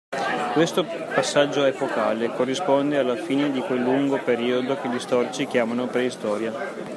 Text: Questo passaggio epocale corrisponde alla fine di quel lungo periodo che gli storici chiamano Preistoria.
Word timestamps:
Questo 0.53 0.83
passaggio 1.13 1.63
epocale 1.63 2.29
corrisponde 2.33 2.97
alla 2.97 3.15
fine 3.15 3.51
di 3.51 3.59
quel 3.59 3.83
lungo 3.83 4.17
periodo 4.17 4.75
che 4.81 4.89
gli 4.89 4.97
storici 4.97 5.45
chiamano 5.45 5.85
Preistoria. 5.85 6.51